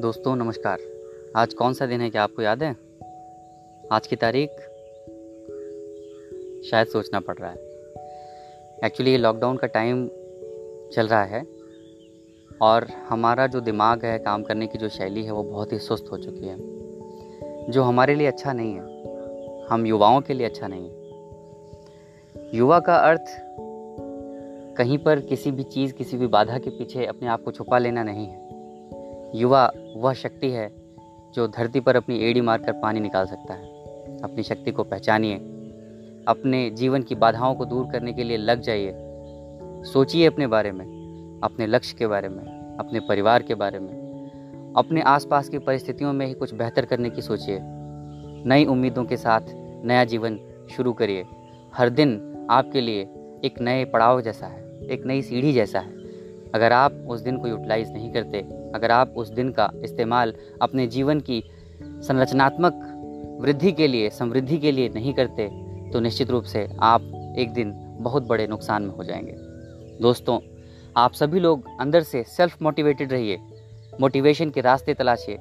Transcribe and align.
दोस्तों, 0.00 0.36
नमस्कार। 0.36 0.78
आज 1.36 1.54
कौन 1.54 1.72
सा 1.72 1.86
दिन 1.86 2.00
है 2.00 2.10
क्या 2.10 2.22
आपको 2.22 2.42
याद 2.42 2.62
है? 2.62 2.76
आज 3.92 4.06
की 4.06 4.16
तारीख 4.16 4.48
शायद 6.70 6.86
सोचना 6.86 7.20
पड़ 7.20 7.34
रहा 7.38 7.50
है। 7.50 7.56
एक्चुअली 8.84 9.10
ये 9.10 9.18
लॉकडाउन 9.18 9.56
का 9.56 9.66
टाइम 9.66 10.08
चल 10.92 11.08
रहा 11.08 11.24
है 11.24 11.46
और 12.62 12.86
हमारा 13.08 13.46
जो 13.46 13.60
दिमाग 13.60 14.04
है, 14.04 14.18
काम 14.18 14.42
करने 14.42 14.66
की 14.66 14.78
जो 14.78 14.88
शैली 14.88 15.24
है, 15.24 15.32
वो 15.32 15.42
बहुत 15.42 15.72
ही 15.72 15.78
सुस्त 15.78 16.04
हो 16.12 16.18
चुकी 16.18 16.46
है। 16.46 16.56
जो 17.70 17.82
हमारे 17.82 18.14
लिए 18.14 18.26
अच्छा 18.26 18.52
नहीं 18.52 18.74
है, 18.74 18.82
हम 19.66 19.86
युवाओं 19.86 20.20
के 20.20 20.34
लिए 20.34 20.46
अच्छा 20.46 20.68
नहीं 20.70 20.90
है। 20.90 20.96
युवा 22.54 22.80
का 22.80 22.96
अर्थ 22.96 23.24
कहीं 24.76 24.98
पर 24.98 25.20
किसी 25.20 25.50
भी 25.50 25.62
चीज़, 25.62 25.92
किसी 25.92 26.16
भी 26.16 26.26
बाधा 26.26 26.58
के 26.58 26.70
पीछे 26.70 27.06
अपने 27.06 27.28
आप 27.28 27.42
को 27.42 27.52
छुपा 27.52 27.78
लेना 27.78 28.02
नहीं 28.02 28.26
है। 28.26 28.43
युवा 29.34 29.72
वह 29.96 30.12
शक्ति 30.12 30.50
है 30.50 30.72
जो 31.34 31.48
धरती 31.48 31.80
पर 31.80 31.96
अपनी 31.96 32.18
एड़ी 32.18 32.40
मारकर 32.40 32.72
पानी 32.72 33.00
निकाल 33.00 33.26
सकता 33.26 33.54
है। 33.54 33.66
अपनी 34.22 34.42
शक्ति 34.42 34.70
को 34.70 34.84
पहचानिए। 34.84 35.34
अपने 36.28 36.70
जीवन 36.70 37.02
की 37.02 37.14
बाधाओं 37.14 37.54
को 37.54 37.64
दूर 37.64 37.92
करने 37.92 38.12
के 38.12 38.24
लिए 38.24 38.36
लग 38.36 38.60
जाइए। 38.60 38.92
सोचिए 39.92 40.26
अपने 40.26 40.46
बारे 40.46 40.72
में, 40.72 40.84
अपने 41.44 41.66
लक्ष्य 41.66 41.96
के 41.98 42.06
बारे 42.06 42.28
में, 42.28 42.76
अपने 42.80 43.00
परिवार 43.00 43.42
के 43.42 43.54
बारे 43.54 43.78
में। 43.78 44.04
अपने 44.76 45.02
आसपास 45.02 45.48
की 45.48 45.58
परिस्थितियों 45.58 46.12
में 46.12 46.26
ही 46.26 46.34
कुछ 46.34 46.54
बेहतर 46.54 46.84
करने 46.84 47.10
की 47.10 47.22
सोचिए। 47.22 47.58
नई 48.46 48.64
उम्मीदों 48.64 49.04
के 49.04 49.16
साथ 49.16 49.40
नया 49.84 50.04
जीवन 50.04 50.40
शुरू 50.76 50.92
करिए। 50.92 51.24
हर 51.74 51.88
दिन 51.88 52.36
आपके 52.50 52.80
लिए 52.80 53.02
एक 53.44 53.60
नए 53.60 53.84
पड़ाव 53.84 54.20
जैसा 54.20 54.46
है, 54.46 54.86
एक 54.90 55.06
नई 55.06 55.22
सीढ़ी 55.22 55.52
जैसा 55.52 55.80
है। 55.80 56.03
अगर 56.54 56.72
आप 56.72 56.92
उस 56.92 57.20
दिन 57.20 57.36
को 57.36 57.48
यूटिलाइज 57.48 57.92
नहीं 57.92 58.12
करते, 58.12 58.38
अगर 58.74 58.90
आप 58.90 59.14
उस 59.16 59.28
दिन 59.28 59.52
का 59.52 59.70
इस्तेमाल 59.84 60.34
अपने 60.62 60.86
जीवन 60.86 61.20
की 61.20 61.44
संरचनात्मक 61.82 62.90
वृद्धि 63.40 63.72
के 63.72 63.86
लिए, 63.86 64.10
समृद्धि 64.10 64.58
के 64.58 64.72
लिए 64.72 64.88
नहीं 64.88 65.14
करते 65.14 65.48
तो 65.90 66.00
निश्चित 66.00 66.30
रूप 66.30 66.44
से 66.44 66.68
आप 66.80 67.00
एक 67.38 67.52
दिन 67.52 67.72
बहुत 68.00 68.26
बड़े 68.26 68.46
नुकसान 68.46 68.82
में 68.82 68.94
हो 68.94 69.04
जाएँगे। 69.04 69.32
दोस्तों, 70.02 70.40
आप 70.96 71.12
सभी 71.12 71.40
लोग 71.40 71.80
अंदर 71.80 72.02
से 72.02 72.22
सेल्फ 72.22 72.62
मोटिवेटेड 72.62 73.12
रहिए 73.12 73.38
मोटिवेशन 74.00 74.50
के 74.50 74.60
रास्ते 74.60 74.94
तलाशिए, 74.94 75.38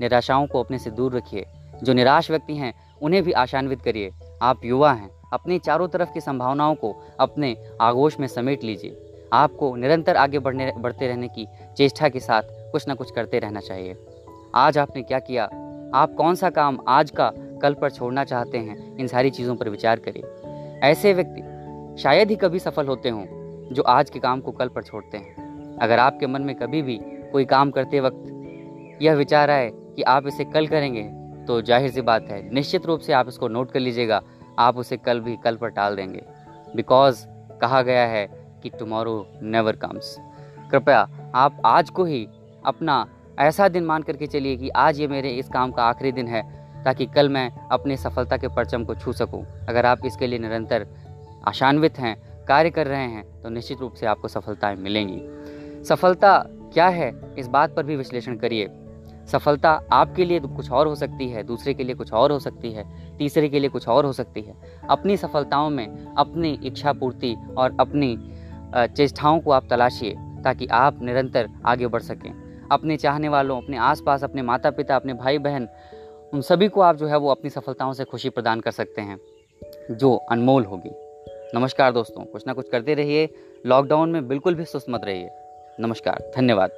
निराशाओं 0.00 0.46
को 0.46 0.62
अपने 0.62 0.78
से 0.78 0.90
दूर 0.90 1.16
रखिए। 1.16 1.46
जो 1.82 1.92
निराश 1.92 2.30
व्यक्ति 2.30 2.54
हैं, 2.54 2.74
उन्हें 3.02 3.22
भी 3.22 3.32
आशान्वित 3.32 3.82
करिए। 3.82 4.10
आप 4.42 4.60
युवा 4.64 4.92
हैं, 4.92 5.10
अपनी 5.32 5.58
चारों 5.58 5.88
तरफ़ 5.88 6.12
की 6.12 6.20
संभावनाओं 6.20 6.74
को 6.74 6.96
अपने 7.20 7.56
आगोश 7.80 8.20
में 8.20 8.26
समेट 8.26 8.64
लीजिए। 8.64 9.05
आपको 9.32 9.74
निरंतर 9.76 10.16
आगे 10.16 10.38
बढ़ने, 10.38 10.72
बढ़ते 10.72 11.06
रहने 11.08 11.28
की 11.28 11.46
चेष्टा 11.78 12.08
के 12.08 12.20
साथ 12.20 12.42
कुछ 12.72 12.88
ना 12.88 12.94
कुछ 12.94 13.10
करते 13.10 13.38
रहना 13.38 13.60
चाहिए। 13.60 13.96
आज 14.54 14.78
आपने 14.78 15.02
क्या 15.02 15.18
किया? 15.20 15.44
आप 15.94 16.14
कौन 16.14 16.34
सा 16.34 16.50
काम 16.50 16.78
आज 16.88 17.10
का 17.10 17.30
कल 17.62 17.74
पर 17.74 17.90
छोड़ना 17.90 18.24
चाहते 18.24 18.58
हैं? 18.58 18.96
इन 18.96 19.06
सारी 19.06 19.30
चीज़ों 19.30 19.56
पर 19.56 19.68
विचार 19.68 20.00
करिए। 20.00 20.80
ऐसे 20.82 21.12
व्यक्ति 21.14 22.02
शायद 22.02 22.30
ही 22.30 22.36
कभी 22.36 22.58
सफल 22.58 22.86
होते 22.86 23.08
हों, 23.08 23.24
जो 23.66 23.82
आज 23.82 24.10
के 24.10 24.18
काम 24.18 24.40
को 24.40 24.52
कल 24.52 24.68
पर 24.68 24.82
छोड़ते 24.82 25.18
हैं। 25.18 25.78
अगर 25.78 25.98
आपके 25.98 26.26
मन 26.26 26.42
में 26.42 26.54
कभी 26.54 26.82
भी 26.82 26.98
कोई 27.32 27.44
काम 27.44 27.70
करते 27.70 28.00
वक्त 28.00 29.02
यह 29.02 29.14
विचार 29.14 29.50
आए 29.50 29.70
कि 29.96 30.02
आप 30.04 30.26
इसे 30.26 30.44
कल 30.46 30.66
करेंगे 30.66 31.02
तो 31.46 31.60
ज़ाहिर 31.62 31.90
सी 31.90 32.00
बात 32.02 32.28
है, 32.30 32.42
निश्चित 32.54 32.86
रूप 32.86 33.00
से 33.00 33.12
आप 33.12 33.28
इसको 33.28 33.48
नोट 33.48 33.70
कर 33.70 33.80
लीजिएगा। 33.80 34.22
आप 34.58 34.76
उसे 34.76 34.96
कल 34.96 35.20
भी 35.20 35.36
कल 35.36 35.56
पर 35.56 35.68
टाल 35.70 35.96
देंगे। 35.96 36.22
बिकॉज़ 36.76 37.24
कहा 37.60 37.82
गया 37.82 38.06
है 38.06 38.26
कि 38.66 38.78
टुमारो 38.78 39.26
नेवर 39.42 39.76
कम्स 39.76 40.16
कृपया 40.70 41.08
आप 41.34 41.60
आज 41.64 41.90
को 41.90 42.04
ही 42.04 42.26
अपना 42.66 43.06
ऐसा 43.38 43.68
दिन 43.68 43.84
मान 43.84 44.02
करके 44.02 44.26
चलिए 44.26 44.56
कि 44.56 44.68
आज 44.68 45.00
ये 45.00 45.06
मेरे 45.08 45.30
इस 45.30 45.48
काम 45.48 45.72
का 45.72 45.82
आखिरी 45.82 46.12
दिन 46.12 46.28
है, 46.28 46.42
ताकि 46.84 47.06
कल 47.06 47.28
मैं 47.28 47.50
अपने 47.72 47.96
सफलता 47.96 48.36
के 48.36 48.48
परचम 48.48 48.84
को 48.84 48.94
छू 48.94 49.12
सकूँ। 49.12 49.44
अगर 49.68 49.86
आप 49.86 50.06
इसके 50.06 50.26
लिए 50.26 50.38
निरंतर 50.38 50.86
आशान्वित 51.48 51.98
हैं, 51.98 52.16
कार्य 52.48 52.70
कर 52.70 52.86
रहे 52.86 53.06
हैं 53.06 53.24
तो 53.42 53.48
निश्चित 53.48 53.80
रूप 53.80 53.94
से 53.94 54.06
आपको 54.06 54.28
सफलताएँ 54.28 54.76
मिलेंगी। 54.76 55.84
सफलता 55.84 56.38
क्या 56.72 56.88
है? 56.88 57.12
इस 57.38 57.46
बात 57.48 57.74
पर 57.74 57.82
भी 57.82 57.96
विश्लेषण 57.96 58.36
करिए। 58.36 58.68
सफलता 59.26 59.70
आपके 59.92 60.24
लिए 60.24 60.40
कुछ 60.40 60.70
और 60.70 60.86
हो 60.86 60.94
सकती 60.94 61.28
है, 61.28 61.42
दूसरे 61.42 61.74
के 61.74 61.84
लिए 61.84 61.94
कुछ 61.94 62.12
और 62.12 62.32
हो 62.32 62.38
सकती 62.38 62.72
है, 62.72 62.84
तीसरे 63.18 63.48
के 63.48 63.60
लिए 63.60 63.70
कुछ 63.70 63.88
और 63.88 64.04
हो 64.04 64.12
सकती 64.12 64.42
है। 64.42 64.54
अपनी 64.90 65.16
सफलताओं 65.16 65.70
में 65.70 66.14
अपनी 66.14 66.52
इच्छा 66.64 66.92
पूर्ति 66.92 67.34
और 67.58 67.76
अपनी 67.80 68.16
चेष्टाओं 68.74 69.40
को 69.40 69.50
आप 69.50 69.66
तलाशिए, 69.70 70.14
ताकि 70.44 70.66
आप 70.66 71.02
निरंतर 71.02 71.48
आगे 71.66 71.86
बढ़ 71.86 72.02
सकें। 72.02 72.32
अपने 72.72 72.96
चाहने 72.96 73.28
वालों, 73.28 73.62
अपने 73.62 73.76
आसपास, 73.76 74.24
अपने 74.24 74.42
माता 74.42 74.70
पिता 74.70 74.96
अपने 74.96 75.14
भाई 75.14 75.38
बहन 75.38 75.68
उन 76.34 76.40
सभी 76.40 76.68
को 76.68 76.80
आप 76.80 76.96
जो 76.96 77.06
है 77.06 77.16
वो 77.16 77.30
अपनी 77.30 77.50
सफलताओं 77.50 77.92
से 77.92 78.04
खुशी 78.04 78.28
प्रदान 78.28 78.60
कर 78.60 78.70
सकते 78.70 79.02
हैं, 79.02 79.18
जो 79.90 80.14
अनमोल 80.14 80.64
होगी। 80.64 80.90
नमस्कार 81.54 81.92
दोस्तों, 81.92 82.24
कुछ 82.24 82.46
ना 82.46 82.52
कुछ 82.52 82.68
करते 82.68 82.94
रहिए, 82.94 83.28
लॉकडाउन 83.66 84.10
में 84.10 84.28
बिल्कुल 84.28 84.54
भी 84.54 84.64
सुस्त 84.64 84.86
मत 84.90 85.04
रहिए। 85.04 85.28
नमस्कार, 85.80 86.32
धन्यवाद। 86.36 86.70